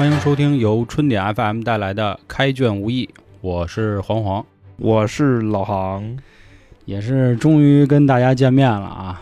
[0.00, 3.04] 欢迎收听由春点 FM 带来的《开卷无益》，
[3.42, 4.42] 我是黄黄，
[4.78, 6.16] 我是老杭，
[6.86, 9.20] 也是终于跟大家见面了啊！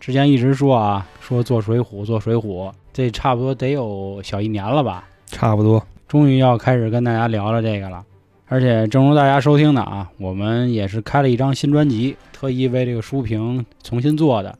[0.00, 5.06] 之前一直说啊，说做水浒，做水浒，这差不多得有小一年了吧？
[5.26, 8.04] 差不多，终于要开始跟大家聊聊这个了。
[8.48, 14.58] 而且正如大家收听的啊，我们也是开了一张新专辑，特意为这个书评重新做的，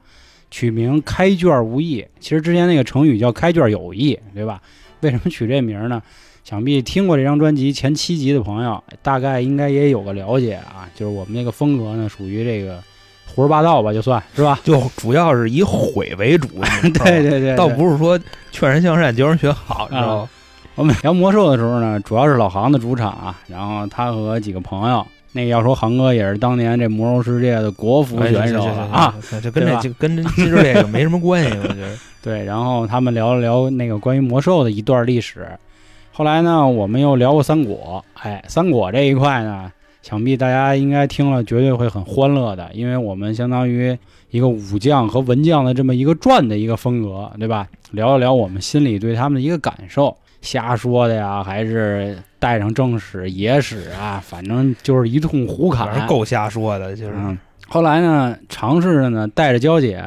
[0.49, 2.07] 取名“开卷无益”。
[2.21, 4.63] 其实之前那个成语叫“开卷有益”，对吧？
[5.01, 6.03] 为什么取这名呢？
[6.45, 10.89] 想必听过这张专辑前七集的朋友，大概应该也有个了解啊。
[10.95, 12.81] 就是我们那个风格呢，属于这个
[13.27, 14.59] 胡说八道吧，就算是吧。
[14.63, 16.47] 就主要是以毁为主，
[17.05, 18.17] 对对对，倒不是说
[18.53, 20.29] 劝人向善、教人学好，知道吗？
[20.77, 25.05] 我们聊魔兽的时候呢，主要是老航的主场啊，然后他和几个朋友。
[25.37, 31.91] 那个要说航哥也是当年这魔兽世界的国服选手啊，这跟这就跟其实这个没什么关系，我觉得。
[32.23, 35.47] 对，然后他们聊了聊那个关于魔兽的一段历史。
[36.13, 38.05] 后来呢，我们又聊过三国。
[38.15, 39.71] 哎，三国这一块呢，
[40.03, 43.97] 想必大家应该听了绝对会很欢乐的，因为我们相当于
[44.31, 47.69] 一个武将和文将的这么一个传的一个风格，对吧？
[47.93, 50.17] 聊一聊我们心里对他们的一个感受。
[50.47, 54.23] 瞎说的呀，还是带上正史野史啊？
[54.25, 56.95] 反正就是一通胡侃，够瞎说的。
[56.95, 57.15] 就是
[57.69, 60.03] 后来呢，尝试着呢，带着娇姐，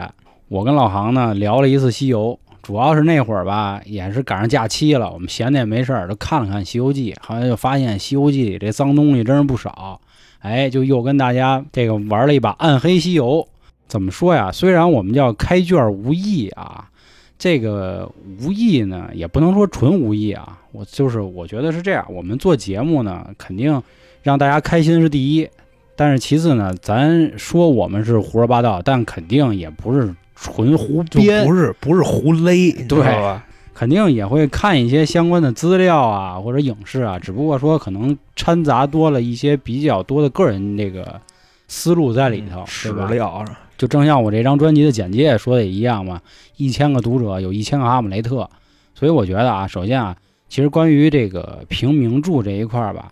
[0.47, 2.39] 我跟老杭呢聊了一次西游。
[2.61, 9.99] 主要是那会儿吧，也是赶上假期了，我们闲的也没事儿，就看了看《西游记》，好像就发现《西游记》里这脏东西真是不少。
[10.39, 13.27] 哎，就又跟大家这个玩了一把《暗黑西游》。
[13.87, 14.51] 怎么说呀？
[14.51, 16.88] 虽然我们叫开卷无益啊。
[17.39, 18.07] 这个
[18.41, 20.59] 无意呢，也不能说纯无意啊。
[20.71, 23.81] 我就是我觉得是这样，我们做节目呢，肯定
[24.21, 25.49] 让大家开心是第一，
[25.95, 33.45] 但是其次呢，咱说我们是胡说八道，但肯定也不是纯胡编，不是不是胡勒，对吧？
[33.73, 41.19] 肯定也会看一些相关的资料啊，或者影视啊，只不过说可能掺杂多了一些比较多的个人这个
[41.69, 43.45] 思路在里头，史料。
[43.79, 46.19] 就正像我这张专辑的简介说的也一样嘛，
[46.57, 48.47] 一千个读者有一千个哈姆雷特，
[48.93, 50.13] 所以我觉得啊，首先啊，
[50.49, 53.07] 其实关于这个评名著这一块儿吧，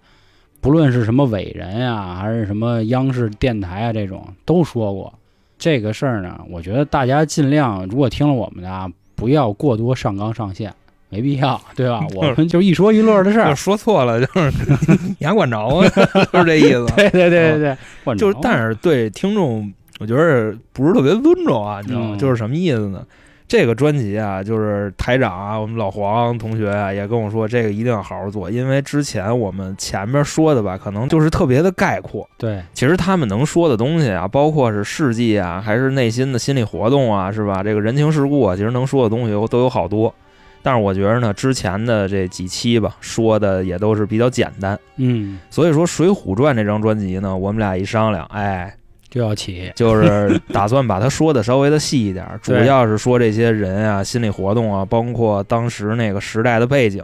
[0.59, 5.13] 不论是什么伟人呀，还是什么央视电台啊这种，都说过
[5.57, 6.38] 这个事儿呢。
[6.50, 10.73] 我觉得大家尽量，如果听了我们的啊，不要过多上纲上线，
[11.07, 12.06] 没必要， 对吧？
[12.13, 13.56] 我们就一说一乐的事儿。
[13.56, 14.51] 说错了就是
[15.17, 15.88] 你还管着啊？
[16.33, 16.85] 就是这意思。
[16.97, 19.72] 对对对对对，就是但是对听众。
[20.00, 22.16] 我觉得不是特别尊重啊，你知道吗？
[22.18, 23.06] 就是什么意思呢？
[23.47, 32.30] 这个专辑啊，就是台长啊，我们老黄同学啊，也跟我说，这个一定要好好做，因为之前我们前面说的吧，可能就是特别的概括。
[32.38, 37.63] 对，其实他们能说的东西啊，包括是事迹啊，还是内心的心理活动啊，是吧？
[37.63, 40.13] 这个人情世故啊，其实能说的东西都有好多。
[40.62, 44.78] 但是我觉得呢，之前的这几期吧，说的也都是比较简单。
[44.97, 48.75] 嗯，所以说《水浒传》这张专辑呢，我们俩一商量，哎。
[49.09, 57.03] 就要起，就是打算把它说的稍微的细一点， 主要是说这些人啊，心理活动啊，包括当时那个时代的背景，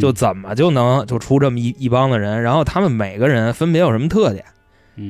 [0.00, 4.44] 就怎么就能就出这么一一帮的人，然后他们每个人分别有什么特点，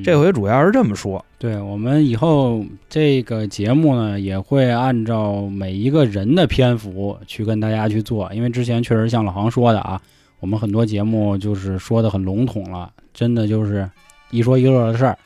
[0.03, 1.25] 这回主要是这么说。
[1.39, 10.01] 对我们以后这个节目呢，也会按照每一个人的篇幅去跟大家去做，因为之前确实像老航说的啊，
[10.41, 13.89] 我们很多节目就是说的很笼统了，真的就是
[14.31, 15.17] 一说一乐的事儿。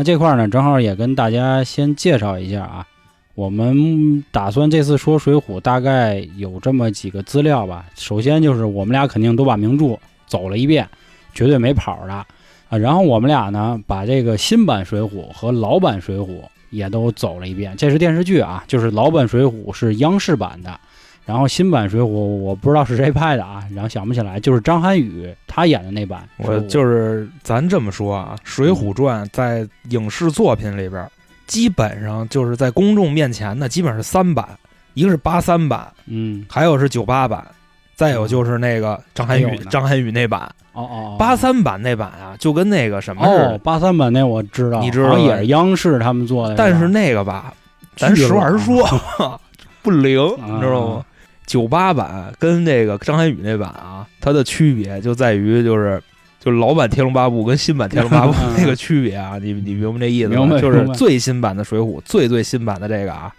[0.00, 2.86] 那这块呢，正好也跟大家先介绍一下啊。
[3.34, 7.84] 我们打算这次说《水浒》，大概有这么几个资料吧。
[7.96, 9.98] 首先就是我们俩肯定都把名著
[10.28, 10.88] 走了一遍，
[11.34, 12.24] 绝对没跑的啊。
[12.68, 16.26] 然后我们俩呢，把这个新版《水浒》和老版《水浒》
[16.70, 17.74] 也都走了一遍。
[17.76, 20.78] 这是电视剧啊，就是老版《水浒》是央视版的。
[21.28, 26.26] 然后新版《水浒》我不知道是谁拍的啊，然后想不起来，就是张涵予他演的那版。
[26.38, 31.06] 我就是咱这么说啊，《水浒传》在影视作品里边，
[31.46, 34.48] 基本上就是在公众面前呢，基本是三版，
[34.94, 37.46] 一个是八三版，嗯，还有是九八版，
[37.94, 40.50] 再有就是那个张涵予张涵予那版。
[40.72, 43.58] 哦哦，八三版那版啊，就跟那个什么似的。
[43.58, 46.54] 八三版那我知道，你知道也是央视他们做的。
[46.54, 47.52] 但是那个吧，
[47.96, 49.38] 咱实话实说，
[49.82, 51.04] 不灵，你知道吗？
[51.48, 56.00] 九八版跟那个张涵予那版啊，它的区别就在于就是，
[56.38, 60.60] 就老版《天龙八部》跟新版《天龙八部》 那个区别啊，你你明白这意思吗？
[60.60, 63.32] 就是最新版的《水浒》，最最新版的这个啊，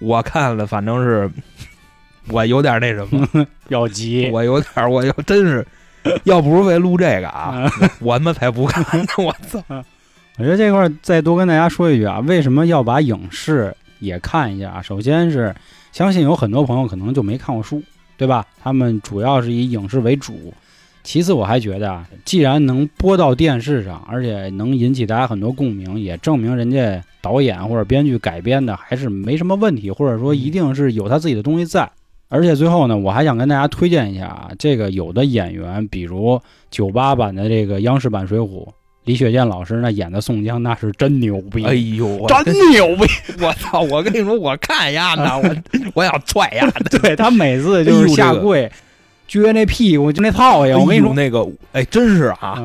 [0.00, 1.30] 我看了，反正是
[2.30, 5.64] 我有点那什么， 要急，我有点，我要真是，
[6.24, 7.70] 要不是为录这个啊，
[8.00, 9.06] 我他妈才不看呢！
[9.18, 9.62] 我操！
[10.36, 14.82] 我觉得这块再多跟大家说一句啊，为什么要把影视也看一下啊？
[14.82, 15.54] 首先是。
[15.92, 17.80] 相信有很多朋友可能就没看过书，
[18.16, 18.46] 对对吧？
[18.62, 20.54] 他们主要是以影视为主。
[21.02, 31.90] 其次，我还觉得啊，既然能播到电视上，而且能引起大家很多共鸣，也证明人家导演或者编剧改编的还是没什么问题，或者说一定是有他自己的东西在。
[32.28, 36.40] 而且最后呢，我还想跟大家推荐一下啊，这个有的演员，比如
[36.70, 38.46] 九八版的这个央视版《水浒》，
[39.04, 43.04] 李雪健老师那演的宋江那是真牛逼，哎呦，真牛逼！
[43.42, 43.80] 我操！
[43.80, 45.56] 我跟你说，我看呀呢，我
[45.94, 46.70] 我想踹呀，
[47.02, 48.70] 对他每次就是下跪。
[49.28, 50.76] 撅那屁股就那套呀！
[50.78, 52.62] 我跟你说那个，哎，真是啊，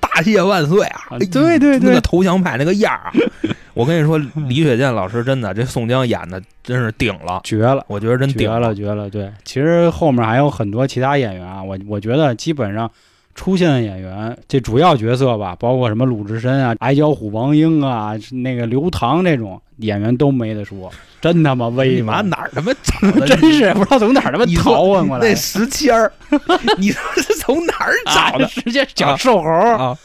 [0.00, 1.04] 大谢万岁啊！
[1.30, 3.12] 对对对，那个投降派那个样儿啊！
[3.74, 4.18] 我跟你说，
[4.48, 7.84] 李雪健老师真的这宋江演的真是顶了，绝了！
[7.86, 9.08] 我觉得真绝了，绝了！
[9.08, 12.90] 对，其实后面还有很多其他演员啊，我我觉得基本上。
[13.34, 20.90] 出现的演员，这主要角色吧，包括什么鲁智深啊、矮脚虎王英啊、那个刘唐这种演员都没得说，
[21.20, 21.94] 真他妈威！
[21.94, 23.26] 你妈哪儿他妈找的？
[23.36, 25.28] 真是不知道从哪儿他妈淘换过来。
[25.28, 26.12] 那石谦儿，
[26.78, 28.46] 你说是从哪儿找的？
[28.46, 29.96] 直接讲瘦猴啊！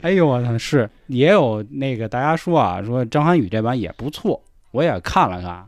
[0.00, 4.42] 哎呦我操，是也有那个大家说啊，说张涵予这版也不错，
[4.72, 5.64] 我也看了看。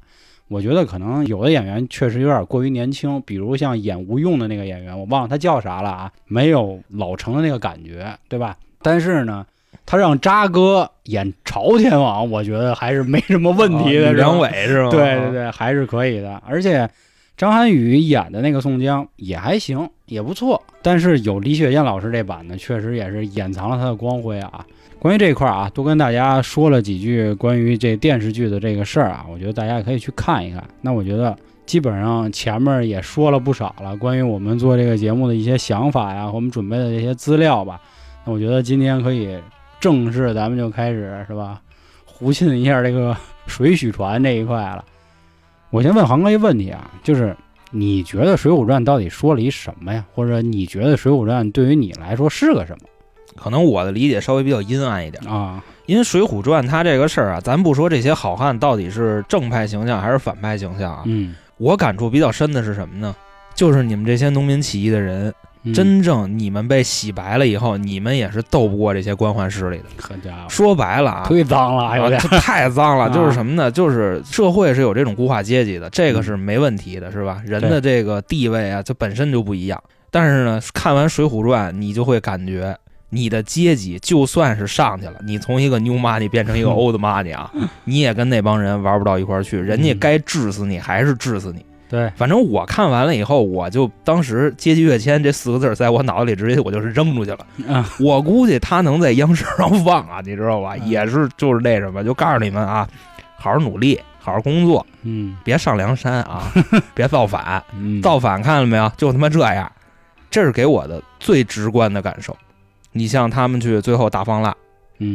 [0.49, 8.57] 我觉得可能有的演员确实有点过于年轻，比如像演吴用的那个演员，我忘了他叫啥了啊，没有老成的那个感觉，对吧？
[8.83, 9.47] 但是呢，
[9.87, 14.13] 他让渣哥演朝天王，我觉得还是没什么问题的。
[14.13, 14.91] 梁伟是吗？
[14.93, 16.41] 对对对，还是可以的。
[16.47, 16.89] 而且
[17.37, 20.63] 张涵予演的那个宋江也还行，也不错。
[20.83, 24.65] 但是有李雪健老师这版呢，确实也是掩藏了他的光辉啊。
[25.05, 30.65] 关于这一块啊，多跟大家说了几句关于这电视剧的这个事儿啊，我觉得大家可以去看一看。
[30.81, 31.37] 那我觉得
[31.67, 37.79] 基本上前面也说了不少了，关于我们做这个节目的一些想法呀，我们准备的这些资料吧。
[38.25, 39.39] 那我觉得今天可以
[39.79, 41.61] 正式咱们就开始是吧，
[42.07, 43.15] 胡沁一下这个
[43.47, 44.83] 水浒传这一块了。
[45.69, 47.37] 我先问航哥一个问题啊，就是
[47.71, 50.03] 你觉得《水浒传》到底说了一什么呀？
[50.15, 52.89] 或者你觉得《水浒传》对于你来说是个什么？
[53.37, 63.15] 可能我的理解稍微比较阴暗一点啊，因为《水浒传》它这个事儿啊，咱不说这些好汉到底是正派形象还是反派形象啊，嗯，我感触比较深的是什么呢？
[63.55, 65.33] 就是你们这些农民起义的人，
[65.73, 69.85] 真正你们被洗白了以后，你们也是斗不过这些官宦势力的。
[70.01, 73.09] 好家伙，说白了啊，忒脏了，有点太脏了。
[73.15, 73.71] 就是什么呢？
[73.71, 77.41] 就是社会是有这种固化阶级的，这个是没问题的，是吧？
[77.47, 79.81] 人的这个地位啊，它本身就不一样。
[80.11, 82.77] 但是呢，看完《水浒传》，你就会感觉。
[83.15, 87.51] 你的阶级就算是上去了，你从一个 new money 变成一个 old money 啊，
[87.85, 91.65] 你也跟那帮人玩不到一块儿去，人家该治死你还是治死你。
[91.89, 97.87] 对，反正我看完了以后，我就当时“阶级跃迁”这四个字在我脑子里直接我就是扔出去了。
[98.01, 100.77] 我估计他能在央视上放啊，你知道吧？
[100.79, 102.89] 也是就是那什么，就告诉你们啊，
[103.37, 106.51] 好好努力，好好工作，嗯，别上梁山啊，
[106.95, 107.63] 别造反，
[108.03, 108.91] 造反看了没有？
[108.97, 109.71] 就他妈这样，
[110.31, 112.37] 这是给我的最直观的感受。
[112.97, 114.55] 你像他们去最后打方腊，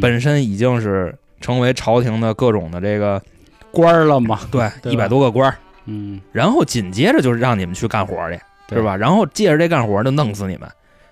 [0.01, 3.21] 本身已经是成为朝廷的各种的这个
[3.71, 4.39] 官儿了嘛？
[4.51, 5.57] 对，一百多个官儿。
[5.85, 8.39] 嗯，然后紧接着就是让你们去干活去，
[8.75, 8.95] 是吧？
[8.97, 10.69] 然后借着这干活就弄死你们。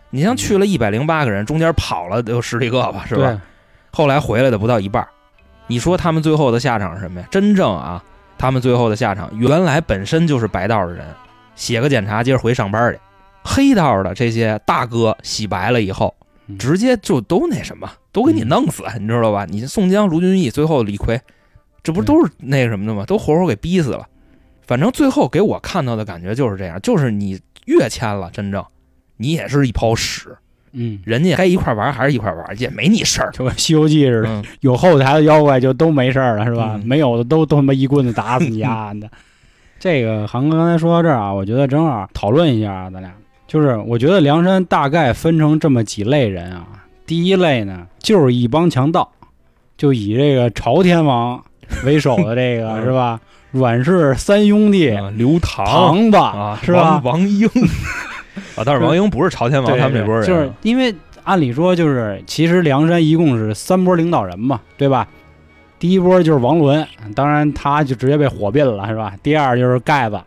[0.09, 3.41] 你像去了一百零八个人，中间跑了得有十几个吧，是吧？
[3.91, 5.07] 后来回来的不到一半。
[5.67, 7.27] 你说他们最后的下场是什么呀？
[7.31, 8.03] 真正啊，
[8.37, 11.07] 他们最后的下场，原来本身就是白道的人，
[11.55, 12.99] 写个检查，接着回上班去。
[13.43, 16.13] 黑道的这些大哥洗白了以后。
[16.57, 19.45] 直接就都那什么，都给你弄死，你知道吧？
[19.45, 21.19] 你宋江、卢俊义，最后李逵，
[21.83, 23.05] 这不都是那什么的吗？
[23.05, 24.07] 都活活给逼死了。
[24.65, 28.63] 反正最后给我看到的感觉就是这样，就是你越签了，真正
[29.17, 30.35] 你也是一泡屎。
[30.73, 36.79] 嗯，人家该一块玩还是一块玩，也没你事儿，就跟《西游记》似的，有后台的妖怪就都没事儿了，是吧？
[36.83, 39.09] 没有的都都他妈一棍子打死你 丫的。
[39.79, 43.13] 这个航哥刚才说到这儿啊，我觉得正好讨论一下啊，咱俩。
[43.47, 46.67] 就是我觉得梁山大概分成这么几类人啊，
[47.05, 49.09] 第一类呢就是一帮强盗，
[49.77, 51.41] 就以这个朝天王
[51.85, 53.19] 为首的这个 是吧？
[53.51, 57.01] 阮氏三兄弟，刘唐子啊，是吧？
[57.03, 57.47] 王英
[58.55, 65.07] 啊，但是王英不是朝天王他们这波人，就是因为按理说就是其实梁山一共是三波领导人嘛，对吧？
[65.79, 66.85] 第一波就是王伦，
[67.15, 69.13] 当然他就直接被火并了，是吧？
[69.23, 70.19] 第二就是盖子。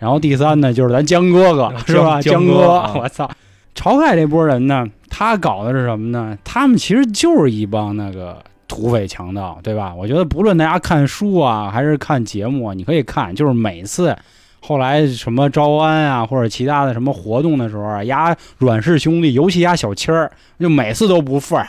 [0.00, 2.20] 然后第三呢，就是咱江哥哥 是吧？
[2.20, 3.30] 江哥，我操！
[3.76, 6.36] 晁盖这波人呢，他搞的是什么呢？
[6.42, 9.94] 他们其实就是一帮那个土匪强盗，对吧？
[9.94, 14.14] 我觉得不论大家看书啊，还是看节目啊，你可以看，就是每次
[14.60, 21.68] 后来什么招安啊，或者其他的什么活动的时候啊，压阮氏兄弟，尤其压小七儿，就每次都不份儿，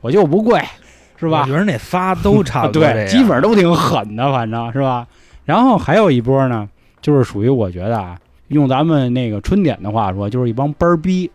[0.00, 0.60] 我就不跪，
[1.16, 1.42] 是吧？
[1.46, 5.06] 我觉得那仨都差不多，对， 基本都挺狠的，反正是吧？
[5.44, 6.68] 然后还有一波呢。
[7.06, 11.30] 就是属于我觉得啊，用咱们那个春点的话说，就是一帮班儿逼，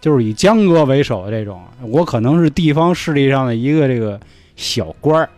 [0.00, 1.60] 就是以江哥为首的这种。
[1.82, 4.18] 我可能是地方势力上的一个这个
[4.56, 5.28] 小官儿，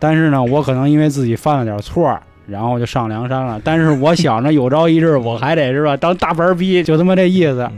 [0.00, 3.62] 但是呢，我可能因为自己犯了点错儿，然后就上梁山了。
[3.62, 7.70] 但是我想着有朝一日我还得是吧，当大班儿逼，就他妈这意思。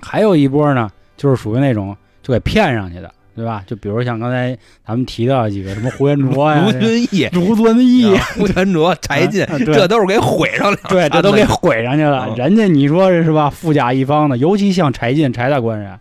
[0.00, 3.12] 还有一波呢，就是属于那种就给骗上去的。
[3.38, 3.62] 对吧？
[3.66, 10.78] 就比如像刚才咱们提到几个什么胡延灼呀、 卢俊义、 卢俊义、胡延灼、柴进，这都是给毁上了。
[10.88, 12.34] 对，这都给毁上去了。
[12.36, 13.48] 人家你说是吧？
[13.48, 15.96] 富甲一方的，尤其像柴进、柴大官人，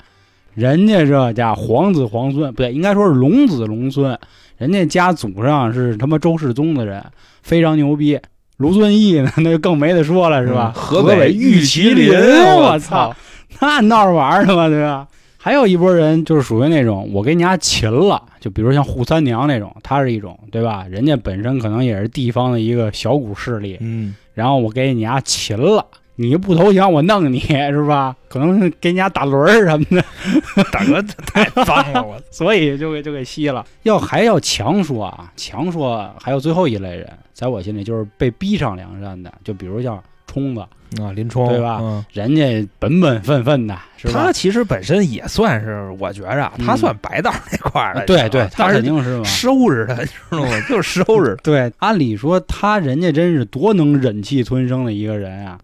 [0.56, 4.18] 人家这家皇子皇孙，不对，应该说是龙子龙孙，
[4.58, 7.04] 人家家祖上是他妈周世宗的人，
[7.44, 8.20] 非常牛逼。
[8.58, 10.74] 卢俊义呢，那就更没得说了，是吧？
[10.76, 12.10] 河北玉麒麟，
[12.56, 13.16] 我操，
[13.60, 15.08] 那闹着玩呢嘛，对吧？
[15.48, 20.86] 还有一波人就是属于那种我给你家擒了，就比如像扈三娘那种，他是一种，对吧？
[20.90, 25.86] 人家本身可能也是地方的一个小股势力，嗯，然后我给你家擒了，
[26.18, 27.40] 你不投降我弄你
[27.72, 28.14] 是吧？
[28.28, 30.04] 可能给你家打轮儿什么的，
[30.70, 33.66] 大哥太脏了，我 所以就给就给吸了。
[33.84, 40.64] 要还要强说啊，强说还有最后一类人，在我心里就是被逼上梁山的，就比如像冲子。
[41.02, 42.06] 啊，林冲对吧？
[42.14, 44.14] 人家本本分分的，是吧？
[44.14, 48.06] 他其实本身也算是，我觉着他算白道那块儿的。
[48.06, 50.50] 对对，他肯定是收拾他，知道吗？
[50.70, 51.36] 就是收拾。
[51.44, 55.60] 对，按理说他人家真是多能忍气吞声的一个人啊，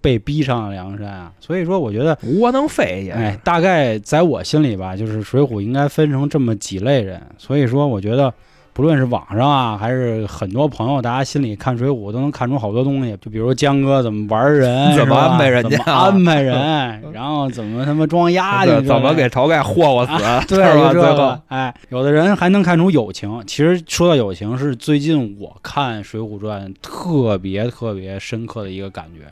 [0.00, 1.30] 被逼上了梁山啊。
[1.38, 3.12] 所以说，我觉得窝囊废也。
[3.12, 7.20] 哎，大概在我心里吧，就是水浒应该分成这么几类人。
[7.36, 8.32] 所以说，我觉得。
[8.74, 13.14] 不论是网上啊，还是很多朋友，大家心里看《水浒》都能看出好多东西。
[13.20, 20.12] 就比如江哥怎么玩人， 怎么安排人家，安排人，然后怎么他妈装丫的，怎么给晁盖霍霍死，
[20.48, 20.90] 对吧？
[20.90, 23.42] 最后，哎，有的人还能看出友情。
[23.46, 29.30] 其实说到友情，是最近我看《水浒传》特别特别深刻的一个感觉。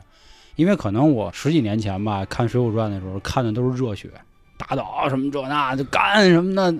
[0.55, 4.07] 因为可能我十几年前吧，看《水浒传》的时候看的都是热血，
[4.55, 6.71] 打倒什么这那就干什么的。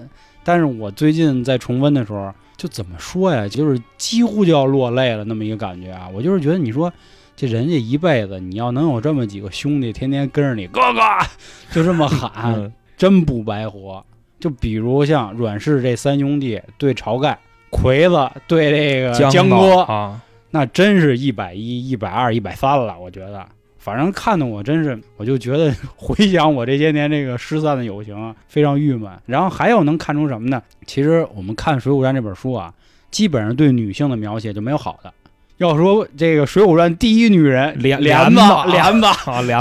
[0.44, 2.32] 但是我最近在重温的时候。
[2.62, 6.08] 就怎么说呀，就是几乎就要落泪了那么一个感觉啊！
[6.13, 6.94] 我就是觉得，你说
[7.36, 11.00] 这人家一辈子，你要能有这么几个兄弟，天天跟着你哥哥，
[11.74, 14.06] 就这么喊，真不白活。
[14.39, 17.36] 就比如像阮氏这三兄弟对晁盖，
[17.72, 23.44] 魁子对这个江哥啊，那真是一百一、一百二、一百三了，我觉得。
[23.83, 29.11] 反正看的我真是，我就觉得 回想我这些年这个失散的友情，非常郁闷。
[29.25, 30.61] 然后还有能看出什么呢？
[30.85, 32.71] 其实我们看《水浒传》这本书啊，
[33.09, 35.11] 基本上对女性的描写就没有好的。
[35.57, 39.07] 要说这个《水浒传》第一女人莲莲子，莲子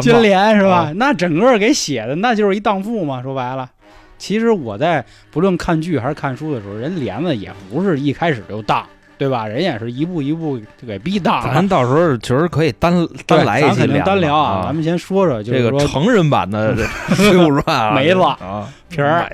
[0.02, 0.92] 金莲是吧？
[0.96, 3.22] 那整个给写的那就是一荡妇嘛。
[3.22, 3.70] 说白了，
[4.18, 8.86] 其实我在不论看剧还是看书的时候，人莲子也不是一开始就荡。
[9.20, 9.46] 对吧？
[9.46, 11.52] 人也是一步一步就给逼大了。
[11.52, 14.62] 咱到时候其实可以单单来一期单聊啊。
[14.64, 16.74] 咱们先说说，这个成人版的
[17.14, 19.30] 《水浒传》没了皮儿。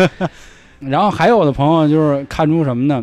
[0.80, 3.02] 然后还有的朋友就是看出什么呢？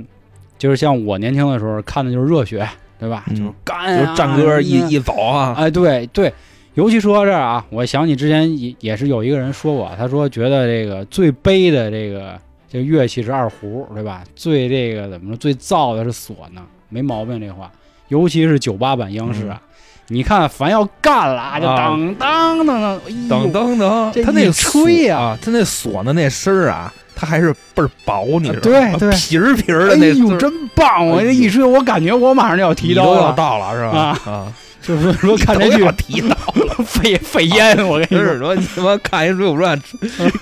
[0.60, 3.26] 就是像我年轻的时候看的就是热血，对吧？
[3.32, 5.56] 就是干，就是战歌一一走啊。
[5.58, 6.32] 哎，对对。
[6.76, 12.40] 尤其说到这儿啊，我想起之前也也是有一个人说过，他说觉得这个最悲的这个。
[12.74, 14.24] 这乐器是二胡，对吧？
[14.36, 15.38] 最这个怎么说？
[15.38, 17.40] 最燥的是唢呐，没毛病。
[17.40, 17.72] 这话，
[18.08, 19.62] 尤其是九八版央视啊，
[20.08, 23.00] 你看，凡要干了，就当当当
[23.30, 28.98] 当当当，他那个吹啊，他那唢呐那声儿啊，它还是倍儿薄，你知道吗？
[28.98, 31.06] 对对，皮儿皮儿的那，哎呦，真棒！
[31.08, 34.20] 我这一吹，我感觉我马上就要提刀了，到了是吧？
[34.26, 34.54] 啊。
[34.84, 39.80] 就是说看这剧 提到了肺肺炎，我跟你说，你他妈看一《水浒传》，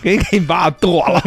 [0.02, 1.22] 给 给你爸剁了，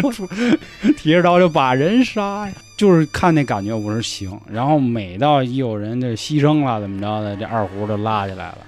[0.97, 2.52] 提着刀就把人杀呀！
[2.76, 4.37] 就是看那感觉，我说行。
[4.50, 8.59] 然后每到一有人这牺牲了怎么着的，这二胡就拉起来了。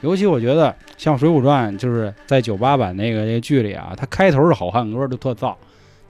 [0.00, 5.54] 尤其我觉得像《水浒传》，就是在九八版那个那个剧里啊，它开头是好汉歌，就特燥。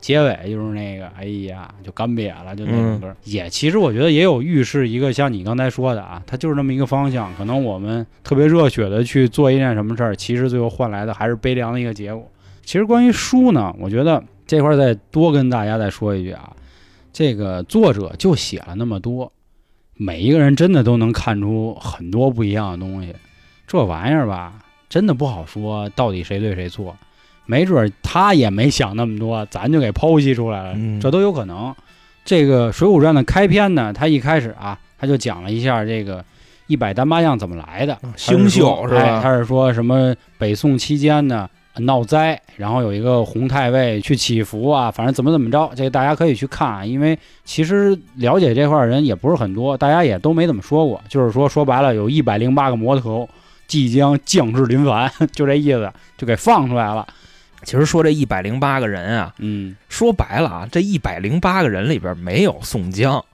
[0.01, 3.15] 结尾就是那个，哎呀，就干瘪了，就那种歌。
[3.25, 7.31] 也其实我觉得也有预示一个，像你刚才说的啊，它就是那么一个方向。
[7.37, 12.27] 可能我们特别热血的去做一件什么事儿，其实最后换来的还是悲凉的一个结果。
[12.65, 16.57] 其实关于书呢，我觉得这块再多跟大家再说一句啊，
[17.13, 19.31] 这个作者就写了那么多，
[19.95, 23.15] 每一个人真的都能看出很多不一样的东西。
[23.67, 24.55] 这玩意儿吧，
[24.89, 26.97] 真的不好说到底谁对谁错。
[27.51, 31.75] 没准他也没想那么多，咱就给剖析出来了，这都有可能。
[32.25, 36.25] 这个《水浒传》的开篇呢，他一开始啊，他就讲了一下这个
[36.69, 39.21] 一百单八将怎么来的，星宿是吧？
[39.21, 53.29] 他是说什么北宋期间呢闹灾，然后有一个洪太尉去祈福啊，反正怎么怎么着，这个大家可以去看啊，因为其实了解这块人也不是很多，大家也都没怎么说过，就是说说白了，有一百零八个魔头。
[53.71, 55.89] 即将降至临凡， 就这意思，
[56.19, 57.07] 就给放出来了。
[57.65, 63.25] 其实说这一百零八个人啊，嗯，说白了啊，这一百零八个人里边没有宋江，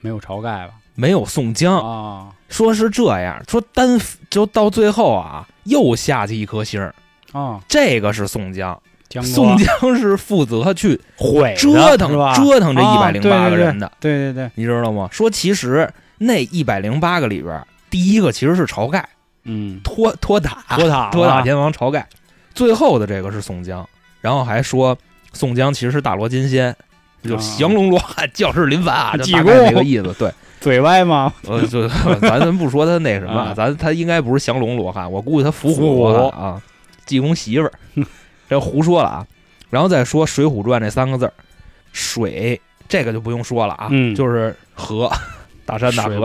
[0.00, 0.74] 没有晁盖吧？
[0.94, 1.78] 没有宋江。
[1.78, 2.28] 啊。
[2.48, 6.94] 说是这样，说单就到最后啊，又下去一颗星儿。
[7.32, 8.78] 啊，这个是宋江。
[9.08, 15.06] 江宋江是负责去毁折腾折腾这一百零八个人的，对对对，你知道吗？
[15.12, 19.06] 说其实那一百零八个里边，第一个其实是晁盖，
[19.44, 20.62] 嗯，托托塔。
[20.76, 22.08] 托塔托塔天王晁盖，
[22.54, 23.86] 最后的这个是宋江，
[24.20, 24.96] 然后还说
[25.32, 26.74] 宋江其实是大罗金仙，
[27.22, 30.14] 就降龙罗汉，将士临凡啊， 大概这个意思。
[30.18, 30.30] 对，
[30.60, 31.32] 嘴歪吗？
[31.48, 36.62] 呃，就咱咱不说他那什么，咱他应该不是降龙罗汉，我估计他伏虎罗汉啊，
[37.06, 37.72] 济公媳妇儿。
[38.48, 39.26] 这胡说了啊，
[39.70, 41.32] 然后再说《水浒传》这三个字儿，
[41.92, 45.10] 水这个就不用说了啊，就是河，
[45.64, 46.18] 大山大河，水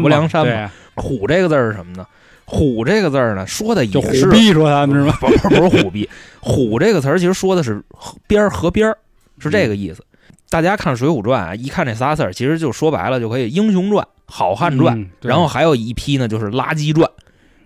[0.00, 0.70] 不梁山嘛。
[0.96, 2.04] 虎这个字儿是什么呢？
[2.50, 5.14] 虎这个字儿呢，说的也是虎逼说他们是吗？
[5.20, 6.08] 不是不是虎逼，
[6.40, 7.84] 虎这个词儿其实说的是
[8.26, 8.96] 边儿河边儿，
[9.38, 10.02] 是这个意思。
[10.48, 17.06] 大家看《水浒传》啊，一看这仨字儿，其实就说白了就可以英雄传、好汉传，然后还有一批呢就是垃圾传。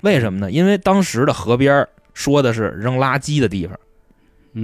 [0.00, 0.50] 为什么呢？
[0.50, 3.78] 因为当时的河边儿说的是扔垃圾的地方。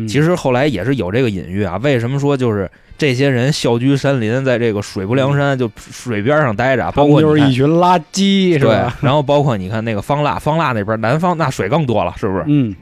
[0.07, 1.76] 其实后来也是有这个隐喻啊。
[1.83, 8.99] 为什么说就是这些人啸居山林，在这个水不梁山就水边上待着，包括就是一群垃圾，是吧？
[9.00, 12.45] 然后包括你看那个方腊，方腊那边南方那水更多了，是不是？
[12.47, 12.75] 嗯，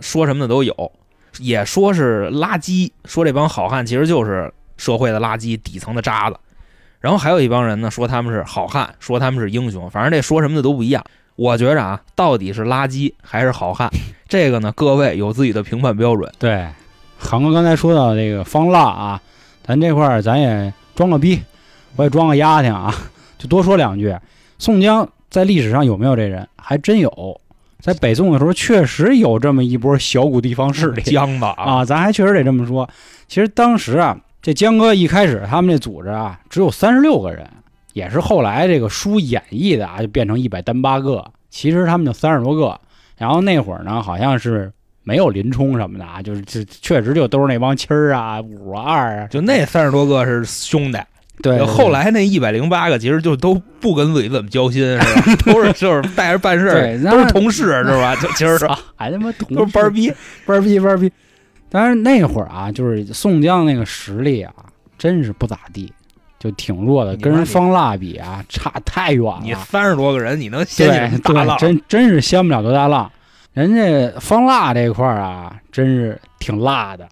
[0.00, 0.92] 说什么的都有，
[1.38, 6.36] 也说是垃圾，说这帮好汉其实就是社会的垃圾，底层的渣子。
[7.00, 11.04] 然后还有一帮人呢，说他们是好汉，说他们是英雄，反正这说什么的都不一样。
[11.36, 13.90] 我觉着啊，到底是垃圾还是好汉？
[14.28, 16.30] 这个呢，各位有自己的评判标准。
[16.38, 16.66] 对，
[17.18, 19.20] 航哥刚才说到这个方腊啊，
[19.66, 21.40] 咱这块儿咱也装个逼，
[21.96, 22.94] 我也装个丫挺啊，
[23.38, 24.14] 就多说两句。
[24.58, 26.48] 宋江在历史上有没有这人？
[26.56, 27.40] 还真有，
[27.80, 31.02] 在北宋的时候确实有这么一波小股地方势力。
[31.02, 32.88] 江吧啊，咱还确实得这么说。
[33.26, 37.48] 其实当时啊，这江哥一开始他们这组织啊，只有三十六个人，
[37.92, 41.24] 也是后来这个书演绎的啊，就变成一百单八个。
[41.50, 42.78] 其实他们就三十多个。
[43.18, 44.72] 然后那会儿呢，好像是
[45.04, 50.98] 没有林冲什么的啊，就是这确实就都是那帮七儿啊、五啊、二啊，就那三十多个是兄弟。
[51.40, 55.36] 对，后来那一百零八个其实就都不跟自己怎么交心，是吧？
[55.52, 58.14] 都是就是带着办事儿，都是同事，是吧？
[58.16, 58.58] 就其实
[58.94, 60.12] 还他妈同都是班儿逼，
[60.46, 61.10] 班儿逼，班儿逼。
[61.68, 64.52] 但是那会儿啊，就是宋江那个实力啊，
[64.98, 65.92] 真是不咋地，
[66.42, 69.40] 就挺弱的，跟人方腊比啊，差太远了。
[69.44, 71.56] 你三十多个人，你能掀起大浪？
[71.56, 73.08] 真真是掀不了多大浪。
[73.52, 77.06] 人家方腊这块儿啊，真是挺辣的，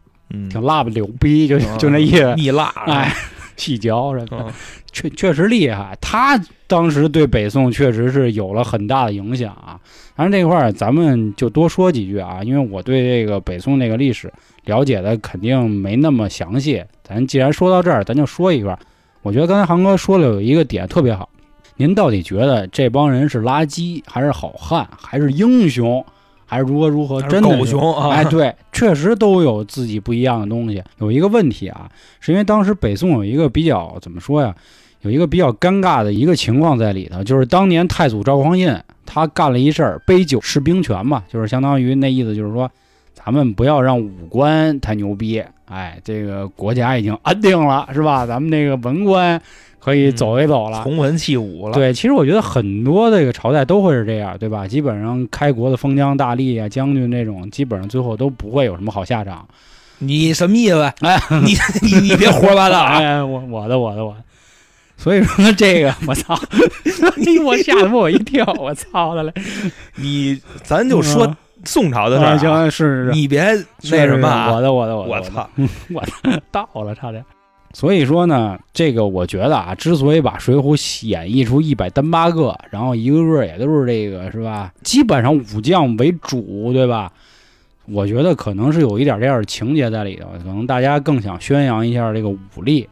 [0.51, 3.15] 挺辣不牛逼，就就那意思，蜜辣，哎，
[3.57, 4.47] 细嚼什么的，
[4.91, 5.97] 确确实厉害。
[6.01, 9.79] 他当时对北宋确实是有了很大的影响啊。
[10.17, 14.29] 反正这块儿咱们就多说几句啊，因为我对这个北宋那个历史
[14.65, 16.85] 了解的肯定没那么详细。
[17.05, 18.79] 咱既然说到这儿，咱就说一段儿。
[19.23, 21.29] 我觉得刚才航哥说了有一个点特别好，
[21.77, 26.05] 您到底觉得这帮人是垃圾，还是好汉，还是英雄？
[26.47, 27.23] 还是如何如何？
[27.23, 28.09] 真的狗熊啊！
[28.11, 30.83] 哎，对， 确实都有自己不一样的东西。
[30.99, 34.53] 有一个问题啊，是因为当时北宋有一个比较怎么说呀？
[35.03, 42.69] 有一个比较尴尬的一个情况在里头，就是当年太祖赵匡胤他干了一事儿，杯酒释兵权嘛，就是相当于那意思，就是说
[43.15, 48.27] 咱们不要让武官太牛逼，哎，这个国家已经安定了，是吧？
[48.27, 49.41] 咱们这个文官。
[49.83, 51.73] 可以走一走了，从文弃武了。
[51.73, 54.69] 对，其实我觉得很多这个朝代都会是这样，对吧？
[54.69, 59.49] 基本上开国的封疆大吏啊、将军那种，基本上最后都不会有什么好下场。
[60.01, 60.83] 你什么意思？
[61.01, 62.83] 哎，你你你别胡说八道！
[62.85, 64.15] 哎，我我的我的我。
[64.99, 66.39] 所以说这个，我操！
[67.43, 69.33] 我吓得我一跳，我操的嘞！
[69.97, 75.51] 你咱就说宋朝的事儿，行是是，你别那什么，我的我的我的，我操！
[75.93, 76.03] 我
[76.51, 77.25] 到了，差点。
[77.73, 84.73] 所以说呢，这个我觉得啊，之所以把《水浒》演绎出一百单八个，然后一个个也都是这个是吧？
[84.83, 87.13] 基本上武将为主，对吧？
[87.87, 92.89] 我觉得可能是有一点这样的情节在里头，可能大家更想宣扬一下这个武力，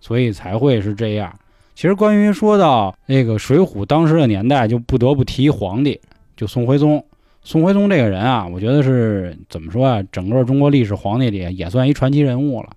[0.00, 1.32] 所以才会是这样。
[1.74, 6.00] 其实关于说到那个《水浒》当时的年代，就不得不提皇帝，
[6.36, 7.04] 就宋徽宗。
[7.44, 10.02] 宋徽宗这个人啊，我觉得是怎么说啊？
[10.12, 12.70] 整个中国历史皇帝里也算一传奇人物了。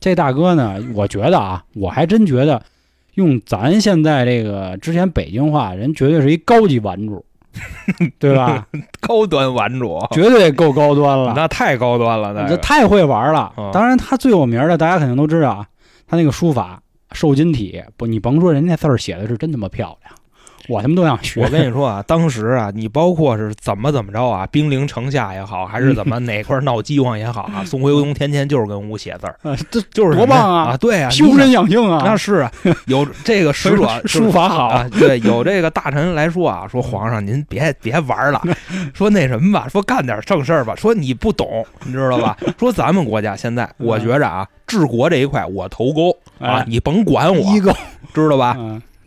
[0.00, 2.62] 这大哥呢，我觉得啊，我还真觉得，
[3.14, 7.24] 用咱现在这个之前北京话，人绝对是一高级玩主，
[8.18, 8.66] 对吧？
[9.00, 11.32] 高端玩主，绝对够高端了。
[11.36, 13.52] 那太高端了，那这太会玩了。
[13.72, 15.66] 当然，他最有名的，大家肯定都知道啊，
[16.06, 16.80] 他那个书法
[17.12, 20.14] 瘦金体，不，你甭说人家字儿写的是真他妈漂亮，
[20.68, 21.42] 我他妈都想学。
[21.42, 30.72] 我跟你说啊，当时啊，你包括是怎么怎么着啊，兵临城下也好，还是怎么哪块闹饥荒也好啊， 宋徽宗天天就是跟屋写字儿，这就是多棒啊！
[30.72, 32.52] 啊，对啊，修身养性啊，那是啊，
[32.86, 38.42] 有这个使者 书法好啊，对，有这个大臣来说啊，说皇上您别别玩了，
[38.94, 42.36] 说那什么吧，说干点正事儿吧，说你不懂，你知道吧？
[42.58, 47.74] 说咱们国家现在，我觉着啊，治国这一块我头钩啊，你甭管我，一个
[48.12, 48.56] 知道吧？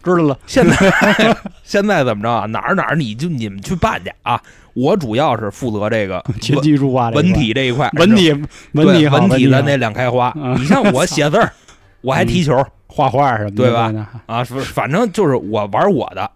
[0.04, 0.38] 嗯，知道了。
[0.48, 0.76] 现在
[1.64, 2.46] 现在怎么着啊？
[2.48, 4.42] 哪儿哪儿你就你们去办去啊！
[4.74, 8.32] 我主要是负责这个琴棋书画文体这一块，文体
[8.72, 10.34] 文体文体的那两开花。
[10.58, 11.52] 你像我写字儿，
[12.02, 13.92] 我还踢球、画画什么的，对吧？
[14.28, 16.30] 啊，反正就是我玩我的。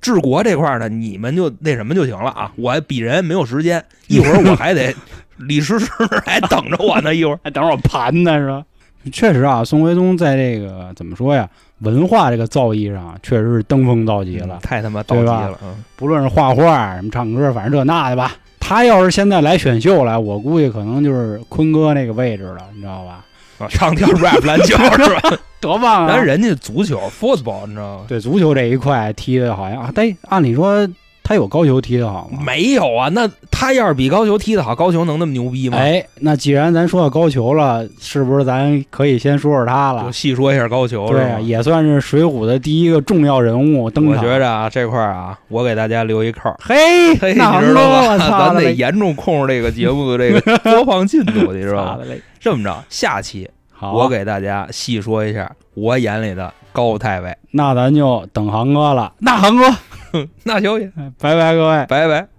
[0.00, 2.52] 治国这块呢，你们就那什么就行了啊！
[2.56, 4.94] 我鄙人没有时间，一会儿我还得
[5.36, 5.88] 李师师
[6.24, 8.62] 还等着我呢，一会儿还等着我盘呢，是吧？
[9.10, 11.48] 确实啊，宋徽宗在这个怎么说呀？
[11.80, 15.58] 文化这个造诣上，确实是登峰造极了，太他妈到极了。
[15.62, 18.34] 嗯，不论是画画、什么唱歌，反正这那的吧。
[18.58, 23.24] 他要是现在来选秀来，我估计可能就是坤哥那个位置了，你知道吧？
[23.68, 25.38] 唱跳 rap 篮球 是吧？
[25.60, 26.08] 多棒啊！
[26.12, 28.04] 但人家足球 football，你知道吗？
[28.08, 30.88] 对，足球这一块踢的好像啊，但按理说。
[31.26, 32.38] 他有高俅踢得好吗？
[32.40, 35.76] 没有啊，那他要是比高俅踢得好，高俅能那么牛逼吗？
[35.76, 40.04] 哎，那既然咱说到高俅了，是不是咱可以先说说他了？
[40.04, 44.14] 就细说一下高俅，对，也算是水浒的第一个重要人物登场。
[44.14, 46.54] 我觉着啊，这块啊，我给大家留一扣。
[46.60, 46.76] 嘿，
[47.10, 48.16] 你知道吧？
[48.30, 51.98] 咱得严重控制这个节目的这个播放进度，你知道吗？
[52.38, 57.36] 这么着，下期我给大家细说一下我眼里的高太尉。
[57.50, 59.12] 那咱就等航哥了。
[59.18, 59.64] 那航哥。
[60.44, 62.35] 那行，拜拜，各位，拜拜。